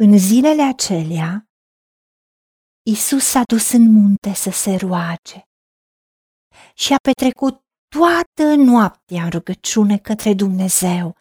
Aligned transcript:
În 0.00 0.18
zilele 0.18 0.62
acelea, 0.62 1.48
Isus 2.82 3.24
s-a 3.24 3.42
dus 3.46 3.72
în 3.72 3.90
munte 3.92 4.32
să 4.32 4.50
se 4.50 4.76
roage 4.76 5.42
și 6.74 6.92
a 6.92 6.96
petrecut 7.02 7.60
toată 7.88 8.54
noaptea 8.54 9.24
în 9.24 9.30
rugăciune 9.30 9.98
către 9.98 10.34
Dumnezeu. 10.34 11.16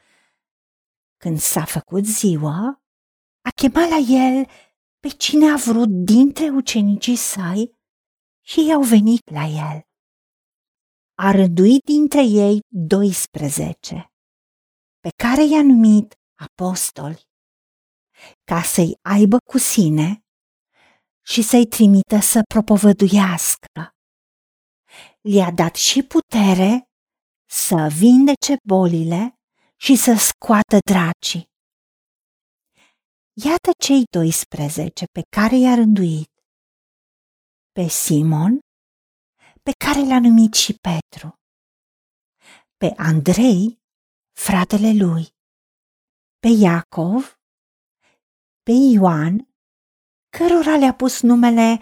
Când 1.17 1.39
s-a 1.39 1.65
făcut 1.65 2.05
ziua, 2.05 2.81
a 3.41 3.49
chemat 3.55 3.89
la 3.89 3.97
el 3.97 4.45
pe 4.99 5.07
cine 5.07 5.51
a 5.51 5.55
vrut 5.55 5.89
dintre 5.89 6.49
ucenicii 6.49 7.15
săi 7.15 7.71
și 8.45 8.65
i-au 8.65 8.81
venit 8.81 9.29
la 9.29 9.43
el. 9.43 9.81
A 11.25 11.31
rânduit 11.31 11.83
dintre 11.83 12.21
ei 12.23 12.59
12, 12.67 14.11
pe 14.99 15.09
care 15.23 15.43
i-a 15.45 15.63
numit 15.63 16.15
apostoli, 16.35 17.26
ca 18.51 18.61
să-i 18.61 18.97
aibă 19.01 19.37
cu 19.51 19.57
sine 19.57 20.25
și 21.25 21.41
să-i 21.41 21.67
trimită 21.67 22.19
să 22.19 22.41
propovăduiască. 22.53 23.81
Le-a 25.21 25.51
dat 25.51 25.75
și 25.75 26.03
putere 26.03 26.89
să 27.49 27.89
vindece 27.97 28.55
bolile 28.67 29.33
și 29.75 29.95
să 29.95 30.13
scoată 30.29 30.77
dracii. 30.91 31.45
Iată 33.45 33.71
cei 33.85 34.03
12 34.09 35.05
pe 35.05 35.21
care 35.35 35.55
i-a 35.55 35.75
rânduit. 35.75 36.31
Pe 37.71 37.87
Simon, 37.87 38.59
pe 39.63 39.71
care 39.85 39.99
l-a 39.99 40.19
numit 40.19 40.53
și 40.53 40.73
Petru, 40.73 41.33
pe 42.77 42.93
Andrei, 42.97 43.79
fratele 44.39 44.91
lui, 45.03 45.25
pe 46.39 46.47
Iacov, 46.47 47.36
pe 48.67 48.73
Ioan, 48.93 49.49
cărora 50.37 50.77
le-a 50.77 50.93
pus 50.93 51.21
numele 51.21 51.79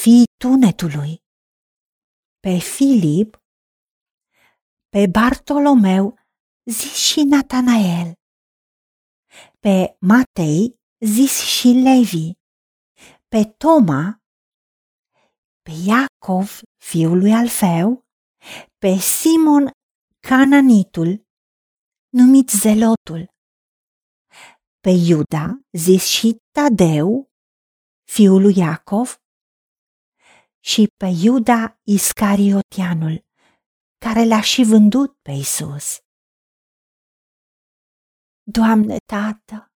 fii 0.00 0.24
tunetului, 0.42 1.22
pe 2.40 2.58
Filip, 2.58 3.42
pe 4.88 5.06
Bartolomeu, 5.06 6.18
zis 6.70 6.94
și 6.94 7.22
Natanael, 7.22 8.12
pe 9.60 9.96
Matei, 10.00 10.74
zis 11.04 11.40
și 11.40 11.68
Levi, 11.68 12.32
pe 13.28 13.44
Toma, 13.44 14.22
pe 15.62 15.70
Iacov, 15.86 16.60
fiul 16.76 17.18
lui 17.18 17.32
Alfeu, 17.32 18.06
pe 18.78 18.96
Simon 18.96 19.70
Cananitul, 20.28 21.26
numit 22.08 22.48
Zelotul, 22.48 23.37
pe 24.88 24.94
Iuda, 24.94 25.60
zis 25.72 26.04
și 26.04 26.36
Tadeu, 26.50 27.30
fiul 28.10 28.40
lui 28.40 28.56
Iacov, 28.56 29.22
și 30.64 30.86
pe 30.96 31.06
Iuda 31.24 31.80
Iscariotianul, 31.82 33.24
care 34.04 34.24
l-a 34.24 34.40
și 34.40 34.62
vândut 34.62 35.18
pe 35.22 35.30
Isus. 35.30 35.98
Doamne, 38.42 38.96
Tată, 39.12 39.72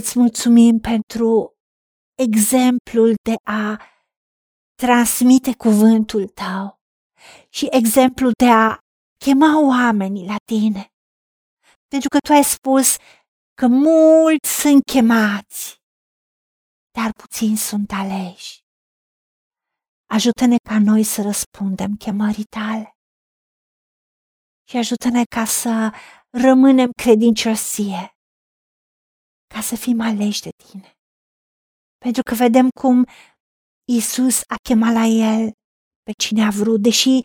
îți 0.00 0.18
mulțumim 0.18 0.78
pentru 0.80 1.56
exemplul 2.14 3.14
de 3.22 3.34
a 3.42 3.82
transmite 4.82 5.54
cuvântul 5.56 6.28
tău 6.28 6.80
și 7.48 7.66
exemplul 7.70 8.32
de 8.38 8.50
a 8.50 8.78
chema 9.24 9.66
oamenii 9.66 10.26
la 10.26 10.36
tine. 10.44 10.92
Pentru 11.88 12.08
că 12.08 12.18
tu 12.18 12.32
ai 12.32 12.44
spus 12.44 12.96
că 13.58 13.66
mulți 13.66 14.60
sunt 14.60 14.84
chemați, 14.84 15.82
dar 16.96 17.10
puțini 17.12 17.56
sunt 17.56 17.90
aleși. 17.92 18.58
Ajută-ne 20.06 20.56
ca 20.68 20.78
noi 20.78 21.02
să 21.02 21.22
răspundem 21.22 21.96
chemării 21.96 22.44
tale 22.44 22.96
și 24.68 24.76
ajută-ne 24.76 25.24
ca 25.24 25.44
să 25.44 25.94
rămânem 26.30 26.90
credinciosie, 27.02 28.02
ca 29.54 29.60
să 29.60 29.76
fim 29.76 30.00
aleși 30.00 30.42
de 30.42 30.50
tine. 30.64 30.90
Pentru 32.04 32.22
că 32.22 32.34
vedem 32.34 32.68
cum 32.80 33.06
Isus 33.98 34.40
a 34.40 34.56
chemat 34.62 34.92
la 34.92 35.04
el 35.04 35.52
pe 36.02 36.12
cine 36.22 36.44
a 36.44 36.50
vrut, 36.50 36.80
deși 36.82 37.20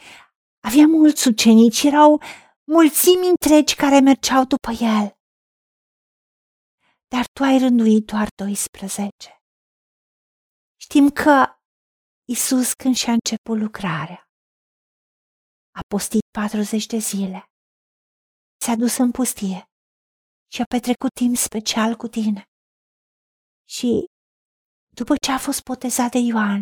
avea 0.68 0.88
mulți 0.88 1.28
ucenici, 1.28 1.84
erau 1.84 2.22
mulțimi 2.64 3.28
întregi 3.28 3.76
care 3.76 4.00
mergeau 4.00 4.44
după 4.44 4.72
el. 4.72 5.23
Dar 7.14 7.26
tu 7.36 7.44
ai 7.44 7.58
rânduit 7.58 8.06
doar 8.06 8.28
12. 8.36 9.42
Știm 10.82 11.10
că 11.10 11.36
Isus 12.36 12.74
când 12.74 12.96
și-a 12.96 13.14
început 13.20 13.58
lucrarea, 13.66 14.22
a 15.80 15.82
postit 15.88 16.26
40 16.32 16.86
de 16.86 16.98
zile, 16.98 17.40
s-a 18.64 18.76
dus 18.76 18.98
în 18.98 19.12
pustie 19.12 19.60
și 20.54 20.62
a 20.62 20.66
petrecut 20.74 21.14
timp 21.14 21.36
special 21.36 21.96
cu 21.96 22.08
tine. 22.08 22.44
Și 23.70 24.06
după 25.00 25.14
ce 25.24 25.32
a 25.32 25.38
fost 25.38 25.64
botezat 25.64 26.12
de 26.12 26.22
Ioan, 26.32 26.62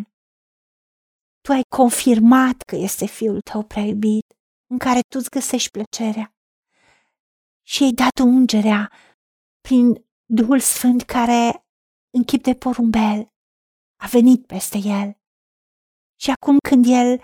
tu 1.44 1.52
ai 1.52 1.64
confirmat 1.76 2.56
că 2.68 2.76
este 2.76 3.06
fiul 3.06 3.40
tău 3.40 3.62
prea 3.64 3.82
iubit, 3.82 4.26
în 4.70 4.78
care 4.78 5.00
tu 5.00 5.16
îți 5.20 5.30
găsești 5.30 5.70
plăcerea. 5.70 6.26
Și 7.66 7.82
ai 7.82 7.92
dat 7.92 8.16
ungerea 8.24 8.82
prin 9.60 10.11
Duhul 10.34 10.60
Sfânt 10.60 11.02
care, 11.02 11.66
în 12.16 12.24
chip 12.24 12.42
de 12.42 12.54
porumbel, 12.54 13.28
a 13.96 14.06
venit 14.06 14.46
peste 14.46 14.78
el. 14.78 15.20
Și 16.20 16.30
acum 16.30 16.58
când 16.68 16.84
el, 16.88 17.22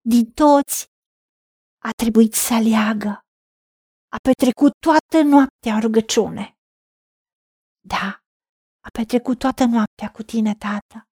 din 0.00 0.32
toți, 0.32 0.86
a 1.78 1.90
trebuit 1.90 2.34
să 2.34 2.54
aleagă, 2.54 3.08
a 4.08 4.16
petrecut 4.22 4.72
toată 4.78 5.22
noaptea 5.22 5.74
în 5.74 5.80
rugăciune. 5.80 6.58
Da, 7.80 8.22
a 8.86 8.88
petrecut 8.92 9.38
toată 9.38 9.64
noaptea 9.64 10.10
cu 10.10 10.22
tine, 10.22 10.54
tată, 10.54 11.08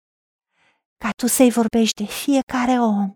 ca 0.97 1.11
tu 1.11 1.27
să-i 1.27 1.51
vorbești 1.51 2.05
de 2.05 2.11
fiecare 2.11 2.79
om 2.81 3.15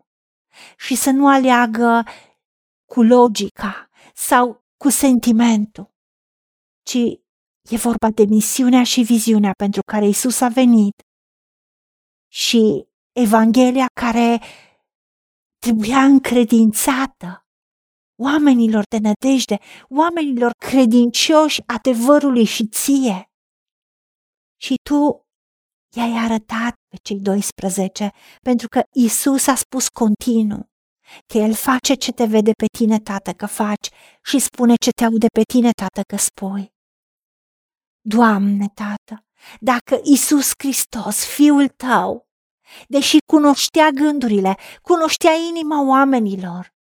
și 0.76 0.94
să 0.94 1.10
nu 1.10 1.28
aleagă 1.28 2.04
cu 2.92 3.02
logica 3.02 3.90
sau 4.14 4.64
cu 4.76 4.88
sentimentul, 4.88 5.94
ci 6.82 7.19
e 7.70 7.76
vorba 7.76 8.10
de 8.10 8.24
misiunea 8.24 8.84
și 8.84 9.02
viziunea 9.02 9.52
pentru 9.58 9.80
care 9.86 10.06
Isus 10.06 10.40
a 10.40 10.48
venit 10.48 11.02
și 12.32 12.86
Evanghelia 13.12 13.86
care 14.00 14.40
trebuia 15.58 16.04
încredințată 16.04 17.44
oamenilor 18.22 18.82
de 18.88 18.98
nădejde, 18.98 19.58
oamenilor 19.88 20.50
credincioși 20.50 21.60
adevărului 21.66 22.44
și 22.44 22.66
ție 22.66 23.30
și 24.60 24.74
tu 24.82 25.26
i-ai 25.96 26.12
arătat 26.24 26.74
pe 26.88 26.96
cei 27.02 27.20
12, 27.20 28.10
pentru 28.42 28.68
că 28.68 28.82
Isus 28.92 29.46
a 29.46 29.54
spus 29.54 29.88
continuu 29.88 30.68
că 31.26 31.38
El 31.38 31.54
face 31.54 31.94
ce 31.94 32.12
te 32.12 32.24
vede 32.24 32.52
pe 32.52 32.66
tine, 32.78 32.98
Tată, 32.98 33.32
că 33.32 33.46
faci 33.46 33.88
și 34.22 34.38
spune 34.38 34.74
ce 34.74 34.90
te 34.90 35.04
aude 35.04 35.26
pe 35.32 35.42
tine, 35.52 35.70
Tată, 35.70 36.00
că 36.02 36.16
spui. 36.16 36.72
Doamne, 38.00 38.68
Tată, 38.74 39.24
dacă 39.60 40.00
Isus 40.04 40.50
Hristos, 40.58 41.24
Fiul 41.24 41.68
Tău, 41.68 42.28
deși 42.88 43.16
cunoștea 43.26 43.90
gândurile, 43.90 44.56
cunoștea 44.82 45.32
inima 45.32 45.86
oamenilor, 45.86 46.74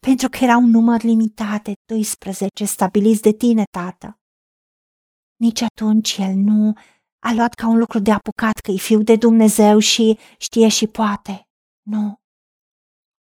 pentru 0.00 0.28
că 0.28 0.38
era 0.44 0.56
un 0.56 0.70
număr 0.70 1.02
limitat 1.02 1.62
de 1.62 1.72
12 1.84 2.64
stabiliți 2.64 3.22
de 3.22 3.32
tine, 3.32 3.64
Tată, 3.70 4.18
nici 5.36 5.60
atunci 5.60 6.16
el 6.18 6.34
nu 6.34 6.72
a 7.18 7.32
luat 7.32 7.54
ca 7.54 7.66
un 7.66 7.78
lucru 7.78 7.98
de 7.98 8.12
apucat 8.12 8.58
că 8.58 8.70
e 8.70 8.76
fiu 8.76 9.02
de 9.02 9.16
Dumnezeu 9.16 9.78
și 9.78 10.18
știe 10.38 10.68
și 10.68 10.86
poate. 10.86 11.48
Nu. 11.82 12.14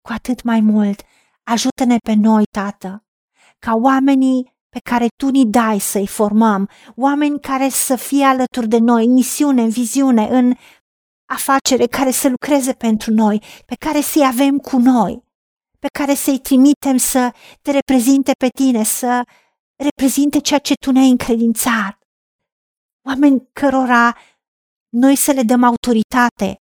Cu 0.01 0.13
atât 0.13 0.43
mai 0.43 0.61
mult, 0.61 1.03
ajută-ne 1.43 1.97
pe 1.97 2.15
noi, 2.15 2.45
Tată, 2.51 3.07
ca 3.59 3.73
oamenii 3.75 4.58
pe 4.69 4.79
care 4.91 5.07
Tu 5.23 5.29
ni 5.29 5.47
dai 5.47 5.79
să-i 5.79 6.07
formăm, 6.07 6.69
oameni 6.97 7.41
care 7.41 7.69
să 7.69 7.97
fie 7.97 8.25
alături 8.25 8.69
de 8.69 8.79
noi, 8.79 9.05
în 9.05 9.13
misiune, 9.13 9.63
în 9.63 9.69
viziune, 9.69 10.29
în 10.29 10.55
afacere, 11.31 11.87
care 11.87 12.11
să 12.11 12.29
lucreze 12.29 12.73
pentru 12.73 13.13
noi, 13.13 13.43
pe 13.67 13.75
care 13.75 14.01
să-i 14.01 14.27
avem 14.27 14.59
cu 14.59 14.77
noi, 14.77 15.23
pe 15.79 15.87
care 15.99 16.15
să-i 16.15 16.39
trimitem 16.39 16.97
să 16.97 17.33
te 17.63 17.71
reprezinte 17.71 18.33
pe 18.39 18.49
tine, 18.49 18.83
să 18.83 19.23
reprezinte 19.85 20.39
ceea 20.39 20.59
ce 20.59 20.75
tu 20.75 20.91
ne-ai 20.91 21.11
încredințat. 21.11 21.99
Oameni 23.07 23.49
cărora 23.53 24.17
noi 24.89 25.17
să 25.17 25.33
le 25.33 25.43
dăm 25.43 25.63
autoritate 25.63 26.57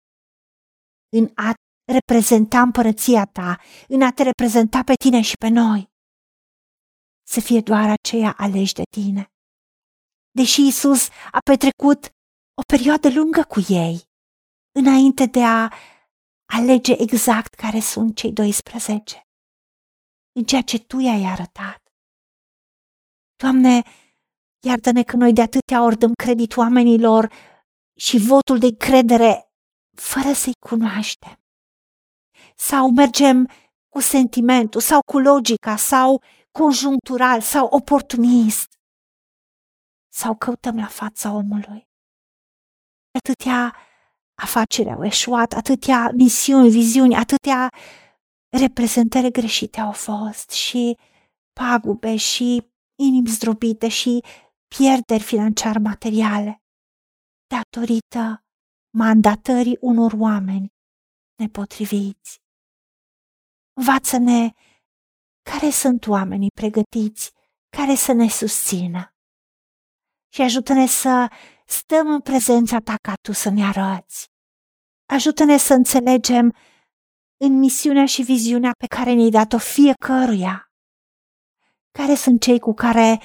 în 1.18 1.32
a 1.36 1.54
reprezenta 1.92 2.62
împărăția 2.62 3.26
ta, 3.26 3.60
în 3.88 4.02
a 4.02 4.12
te 4.12 4.24
reprezenta 4.24 4.84
pe 4.84 4.94
tine 4.94 5.22
și 5.22 5.38
pe 5.38 5.48
noi. 5.48 5.94
Să 7.28 7.40
fie 7.40 7.62
doar 7.62 7.90
aceia 7.90 8.34
aleși 8.38 8.74
de 8.74 8.84
tine. 8.90 9.30
deși 10.32 10.68
Isus 10.68 11.08
a 11.32 11.40
petrecut 11.44 12.10
o 12.54 12.62
perioadă 12.68 13.10
lungă 13.10 13.44
cu 13.44 13.60
ei, 13.68 14.04
înainte 14.80 15.26
de 15.26 15.44
a 15.44 15.70
alege 16.46 16.94
exact 17.02 17.54
care 17.54 17.80
sunt 17.80 18.16
cei 18.16 18.32
12, 18.32 19.28
în 20.32 20.44
ceea 20.44 20.62
ce 20.62 20.80
Tu 20.80 21.00
i-ai 21.00 21.24
arătat. 21.24 21.82
Doamne, 23.36 23.84
iartă-ne 24.68 25.04
că 25.04 25.16
noi 25.16 25.34
de 25.34 25.42
atâtea 25.42 25.84
ori 25.84 25.98
dăm 25.98 26.14
credit 26.14 26.58
oamenilor 26.58 27.32
și 28.00 28.18
votul 28.18 28.60
de 28.60 28.76
credere 28.78 29.52
fără 29.98 30.34
să-i 30.34 30.60
cunoaștem. 30.70 31.40
Sau 32.56 32.92
mergem 32.92 33.50
cu 33.90 34.00
sentimentul, 34.00 34.82
sau 34.82 35.00
cu 35.12 35.20
logica, 35.20 35.76
sau 35.76 36.22
conjunctural, 36.60 37.42
sau 37.42 37.68
oportunist. 37.68 38.70
Sau 40.14 40.36
căutăm 40.36 40.76
la 40.76 40.88
fața 40.88 41.32
omului. 41.32 41.88
Atâtea 43.18 43.76
afaceri 44.42 44.92
au 44.92 45.04
eșuat, 45.06 45.54
atâtea 45.54 46.12
misiuni, 46.14 46.70
viziuni, 46.70 47.16
atâtea 47.16 47.70
reprezentări 48.58 49.32
greșite 49.32 49.80
au 49.80 49.92
fost 49.92 50.50
și 50.50 50.98
pagube 51.54 52.16
și 52.16 52.72
inimi 53.00 53.28
zdrobite 53.28 53.88
și 53.88 54.24
pierderi 54.68 55.24
financiar 55.24 55.78
materiale 55.78 56.64
datorită 57.48 58.46
mandatării 58.98 59.78
unor 59.82 60.14
oameni 60.18 60.74
nepotriviți. 61.36 62.42
Învață-ne 63.74 64.54
care 65.52 65.70
sunt 65.70 66.08
oamenii 66.08 66.52
pregătiți 66.54 67.32
care 67.78 67.96
să 67.96 68.12
ne 68.12 68.30
susțină 68.30 69.10
și 70.34 70.42
ajută-ne 70.42 70.86
să 70.86 71.32
stăm 71.66 72.08
în 72.14 72.22
prezența 72.22 72.80
ta 72.80 72.96
ca 73.02 73.14
tu 73.22 73.32
să 73.32 73.50
ne 73.50 73.64
arăți. 73.64 74.28
Ajută-ne 75.06 75.58
să 75.58 75.74
înțelegem 75.74 76.56
în 77.38 77.60
misiunea 77.60 78.06
și 78.06 78.22
viziunea 78.22 78.72
pe 78.78 78.86
care 78.88 79.14
ne-ai 79.14 79.30
dat-o 79.30 79.58
fiecăruia. 79.58 80.72
Care 81.92 82.16
sunt 82.16 82.42
cei 82.42 82.60
cu 82.60 82.74
care 82.74 83.22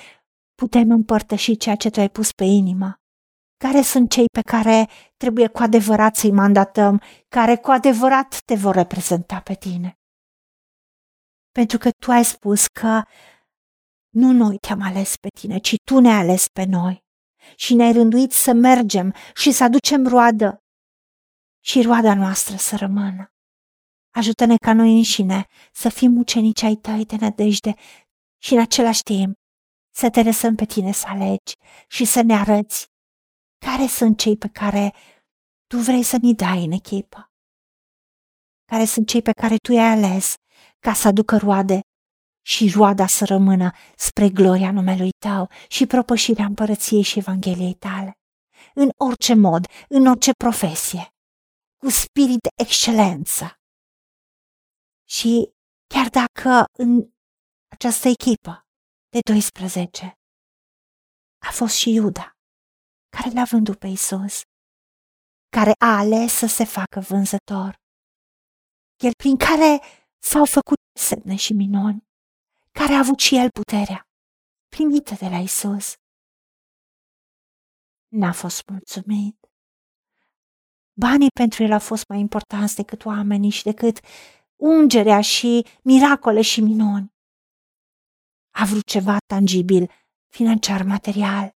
putem 0.54 0.90
împărtăși 0.90 1.56
ceea 1.56 1.76
ce 1.76 1.90
tu 1.90 2.00
ai 2.00 2.10
pus 2.10 2.32
pe 2.32 2.44
inimă? 2.44 2.94
Care 3.56 3.82
sunt 3.82 4.10
cei 4.10 4.26
pe 4.32 4.40
care 4.40 4.88
trebuie 5.16 5.48
cu 5.48 5.62
adevărat 5.62 6.16
să-i 6.16 6.32
mandatăm, 6.32 7.02
care 7.28 7.56
cu 7.56 7.70
adevărat 7.70 8.40
te 8.44 8.54
vor 8.54 8.74
reprezenta 8.74 9.40
pe 9.40 9.54
tine? 9.54 9.99
Pentru 11.52 11.78
că 11.78 11.90
tu 11.90 12.10
ai 12.10 12.24
spus 12.24 12.66
că 12.66 13.02
nu 14.08 14.32
noi 14.32 14.58
te-am 14.58 14.80
ales 14.80 15.16
pe 15.16 15.28
tine, 15.40 15.58
ci 15.58 15.74
tu 15.84 16.00
ne-ai 16.00 16.18
ales 16.18 16.48
pe 16.48 16.64
noi. 16.64 17.04
Și 17.56 17.74
ne-ai 17.74 17.92
rânduit 17.92 18.32
să 18.32 18.52
mergem 18.52 19.14
și 19.34 19.52
să 19.52 19.64
aducem 19.64 20.06
roadă. 20.06 20.62
Și 21.64 21.82
roada 21.82 22.14
noastră 22.14 22.56
să 22.56 22.76
rămână. 22.76 23.32
Ajută-ne 24.10 24.56
ca 24.56 24.72
noi 24.72 24.96
înșine 24.96 25.46
să 25.72 25.88
fim 25.88 26.16
ucenici 26.16 26.62
ai 26.62 26.74
tăi 26.74 27.04
de 27.04 27.16
nădejde 27.20 27.74
și 28.42 28.54
în 28.54 28.60
același 28.60 29.02
timp 29.02 29.38
să 29.94 30.10
te 30.10 30.22
lăsăm 30.22 30.54
pe 30.54 30.64
tine 30.64 30.92
să 30.92 31.06
alegi 31.08 31.54
și 31.88 32.04
să 32.04 32.22
ne 32.22 32.34
arăți 32.34 32.88
care 33.66 33.86
sunt 33.86 34.18
cei 34.18 34.36
pe 34.36 34.48
care 34.48 34.94
tu 35.66 35.76
vrei 35.76 36.02
să 36.02 36.16
ni 36.22 36.34
dai 36.34 36.64
în 36.64 36.72
echipă, 36.72 37.32
care 38.64 38.84
sunt 38.84 39.08
cei 39.08 39.22
pe 39.22 39.32
care 39.32 39.56
tu 39.56 39.72
i-ai 39.72 39.90
ales 39.90 40.34
ca 40.80 40.92
să 40.92 41.08
aducă 41.08 41.36
roade 41.36 41.80
și 42.46 42.70
roada 42.74 43.06
să 43.06 43.24
rămână 43.24 43.70
spre 43.96 44.28
gloria 44.28 44.72
numelui 44.72 45.10
tău 45.26 45.50
și 45.68 45.86
propășirea 45.86 46.44
împărăției 46.44 47.02
și 47.02 47.18
Evangheliei 47.18 47.74
tale. 47.74 48.12
În 48.74 48.88
orice 48.96 49.34
mod, 49.34 49.64
în 49.88 50.06
orice 50.06 50.30
profesie, 50.44 51.08
cu 51.82 51.88
spirit 51.88 52.40
de 52.40 52.48
excelență. 52.62 53.44
Și 55.08 55.50
chiar 55.94 56.08
dacă 56.08 56.64
în 56.78 57.10
această 57.70 58.08
echipă 58.08 58.64
de 59.08 59.18
12 59.32 60.12
a 61.48 61.50
fost 61.52 61.74
și 61.74 61.90
Iuda, 61.90 62.32
care 63.16 63.30
l-a 63.34 63.44
vândut 63.44 63.78
pe 63.78 63.86
Isus, 63.86 64.42
care 65.56 65.72
a 65.78 65.96
ales 65.98 66.32
să 66.32 66.46
se 66.46 66.64
facă 66.64 67.00
vânzător, 67.00 67.78
el 68.96 69.12
prin 69.22 69.36
care 69.36 69.80
s-au 70.22 70.44
făcut 70.44 70.78
semne 70.98 71.36
și 71.36 71.52
minuni, 71.52 72.08
care 72.72 72.92
a 72.92 72.98
avut 72.98 73.18
și 73.18 73.36
el 73.36 73.50
puterea 73.50 74.08
primită 74.68 75.14
de 75.14 75.28
la 75.28 75.38
Isus. 75.38 75.94
N-a 78.08 78.32
fost 78.32 78.68
mulțumit. 78.68 79.36
Banii 80.92 81.30
pentru 81.34 81.62
el 81.62 81.72
au 81.72 81.78
fost 81.78 82.08
mai 82.08 82.18
importanți 82.18 82.74
decât 82.74 83.04
oamenii 83.04 83.50
și 83.50 83.62
decât 83.62 84.00
ungerea 84.56 85.20
și 85.20 85.66
miracole 85.82 86.42
și 86.42 86.60
minuni. 86.60 87.12
A 88.50 88.64
vrut 88.64 88.86
ceva 88.86 89.16
tangibil, 89.26 89.90
financiar, 90.32 90.82
material. 90.82 91.54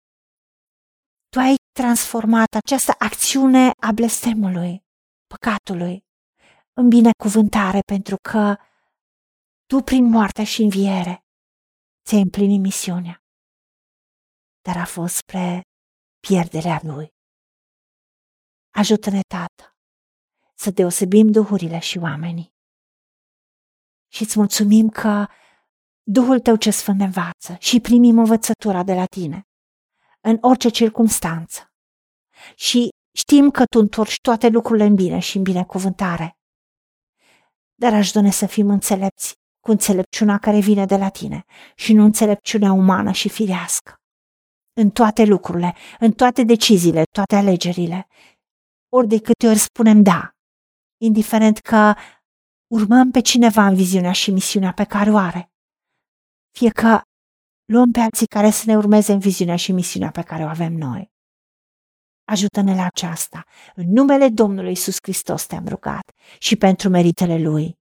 Tu 1.28 1.38
ai 1.38 1.54
transformat 1.72 2.54
această 2.64 2.94
acțiune 2.98 3.70
a 3.80 3.92
blestemului, 3.92 4.84
păcatului, 5.26 6.04
în 6.72 6.88
binecuvântare 6.88 7.80
pentru 7.80 8.16
că 8.30 8.56
tu 9.66 9.82
prin 9.84 10.04
moartea 10.04 10.44
și 10.44 10.62
înviere 10.62 11.24
ți-ai 12.06 12.20
împlinit 12.20 12.60
misiunea, 12.60 13.24
dar 14.60 14.76
a 14.76 14.84
fost 14.84 15.14
spre 15.14 15.62
pierderea 16.26 16.80
lui. 16.82 17.08
Ajută-ne, 18.70 19.20
Tată, 19.20 19.76
să 20.54 20.70
deosebim 20.70 21.30
duhurile 21.30 21.78
și 21.78 21.98
oamenii. 21.98 22.54
Și 24.12 24.22
îți 24.22 24.38
mulțumim 24.38 24.88
că 24.88 25.26
Duhul 26.04 26.40
tău 26.40 26.56
ce 26.56 26.70
sfânt 26.70 26.98
ne 26.98 27.04
învață 27.04 27.56
și 27.58 27.80
primim 27.80 28.18
învățătura 28.18 28.82
de 28.82 28.94
la 28.94 29.04
tine, 29.04 29.48
în 30.20 30.38
orice 30.40 30.68
circunstanță. 30.68 31.72
Și 32.54 32.88
știm 33.16 33.50
că 33.50 33.64
tu 33.64 33.78
întorci 33.78 34.16
toate 34.20 34.48
lucrurile 34.48 34.84
în 34.84 34.94
bine 34.94 35.18
și 35.18 35.36
în 35.36 35.42
binecuvântare. 35.42 36.36
Dar 37.82 37.94
ajută-ne 37.94 38.30
să 38.30 38.46
fim 38.46 38.68
înțelepți 38.68 39.34
cu 39.60 39.70
înțelepciunea 39.70 40.38
care 40.38 40.60
vine 40.60 40.84
de 40.84 40.96
la 40.96 41.08
tine 41.08 41.44
și 41.74 41.92
nu 41.92 42.04
înțelepciunea 42.04 42.72
umană 42.72 43.12
și 43.12 43.28
firească. 43.28 43.94
În 44.72 44.90
toate 44.90 45.24
lucrurile, 45.24 45.74
în 45.98 46.12
toate 46.12 46.42
deciziile, 46.42 47.02
toate 47.10 47.36
alegerile, 47.36 48.06
ori 48.88 49.08
de 49.08 49.18
câte 49.20 49.48
ori 49.48 49.58
spunem 49.58 50.02
da, 50.02 50.30
indiferent 51.00 51.58
că 51.58 51.94
urmăm 52.74 53.10
pe 53.10 53.20
cineva 53.20 53.66
în 53.66 53.74
viziunea 53.74 54.12
și 54.12 54.30
misiunea 54.30 54.72
pe 54.72 54.84
care 54.84 55.10
o 55.10 55.16
are, 55.16 55.52
fie 56.58 56.70
că 56.70 57.00
luăm 57.72 57.90
pe 57.90 58.00
alții 58.00 58.26
care 58.26 58.50
să 58.50 58.62
ne 58.66 58.76
urmeze 58.76 59.12
în 59.12 59.18
viziunea 59.18 59.56
și 59.56 59.72
misiunea 59.72 60.10
pe 60.10 60.22
care 60.22 60.44
o 60.44 60.48
avem 60.48 60.72
noi. 60.72 61.10
Ajută-ne 62.24 62.74
la 62.74 62.84
aceasta. 62.84 63.44
În 63.74 63.92
numele 63.92 64.28
Domnului 64.28 64.72
Isus 64.72 64.96
Hristos 65.02 65.46
te-am 65.46 65.68
rugat 65.68 66.12
și 66.38 66.56
pentru 66.56 66.88
meritele 66.88 67.38
Lui. 67.38 67.80